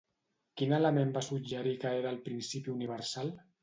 [0.61, 3.37] Quin element va suggerir que era el principi universal?